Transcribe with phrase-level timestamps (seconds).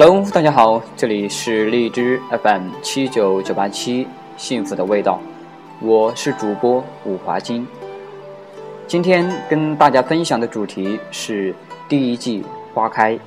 [0.00, 4.06] Hello，大家好，这里是荔枝 FM 七九九八七
[4.36, 5.18] 幸福的味道，
[5.80, 7.66] 我是主播武华金。
[8.86, 11.52] 今天跟大家分享的主题是
[11.88, 13.18] 第一季花开。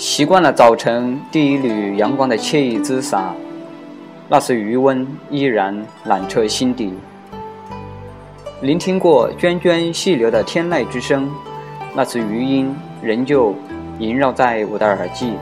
[0.00, 3.34] 习惯了早晨第一缕阳光的惬意之洒，
[4.30, 6.94] 那是余温依然暖彻心底。
[8.62, 11.30] 聆听过涓涓细流的天籁之声，
[11.94, 13.54] 那次余音仍旧
[13.98, 15.34] 萦绕在我的耳际。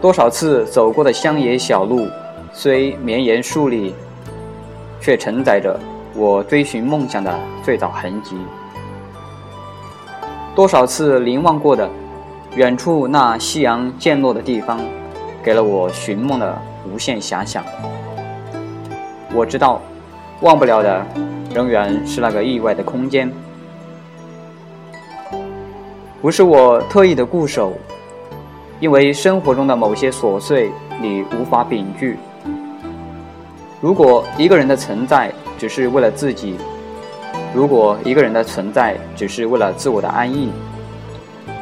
[0.00, 2.06] 多少次走过的乡野小路，
[2.52, 3.92] 虽绵延数里，
[5.00, 5.76] 却承载着
[6.14, 8.36] 我追寻梦想的最早痕迹。
[10.54, 11.90] 多少次凝望过的。
[12.54, 14.78] 远处那夕阳渐落的地方，
[15.42, 17.64] 给了我寻梦的无限遐想。
[19.32, 19.80] 我知道，
[20.42, 21.02] 忘不了的，
[21.54, 23.32] 仍然是那个意外的空间。
[26.20, 27.72] 不是我特意的固守，
[28.80, 32.18] 因为生活中的某些琐碎，你无法摒拒。
[33.80, 36.58] 如果一个人的存在只是为了自己，
[37.54, 40.52] 如果一个人的存在只是为了自我的安逸。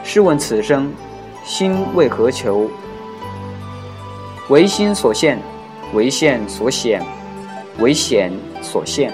[0.02, 0.92] 试问此生，
[1.44, 2.68] 心为何求？
[4.48, 5.38] 唯心所现，
[5.94, 7.00] 唯现所显，
[7.78, 9.12] 唯显所现。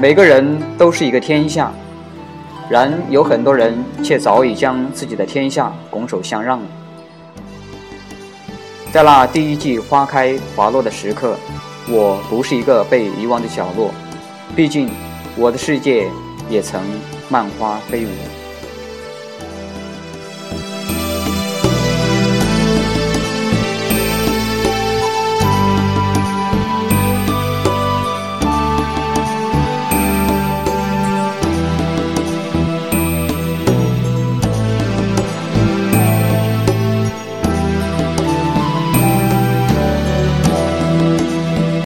[0.00, 1.70] 每个人都是一个天下，
[2.70, 6.66] 然有很多人却早已将自己的天下拱手相让了。
[8.90, 11.36] 在那第一季花开花落的时刻，
[11.90, 13.90] 我不是一个被遗忘的角落，
[14.56, 14.88] 毕竟
[15.36, 16.08] 我的世界
[16.48, 16.80] 也曾。
[17.30, 18.37] 漫花飞舞。